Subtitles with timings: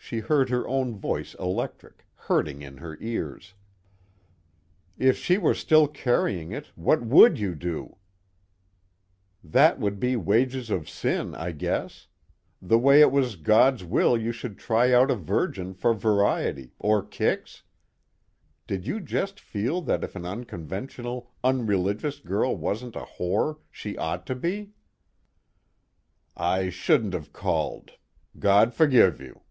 [0.00, 3.52] She heard her own voice electric, hurting in her ears.
[4.96, 7.98] "If she were still carrying it, what would you do?
[9.44, 12.06] That would be wages of sin, I guess?
[12.62, 17.02] The way it was God's will you should try out a virgin for variety, or
[17.02, 17.58] kicks?
[17.60, 17.64] Or
[18.68, 24.24] did you just feel that if an unconventional, unreligious girl wasn't a whore she ought
[24.28, 24.70] to be?"
[26.34, 27.98] "I shouldn't have called.
[28.38, 29.42] God forgive you."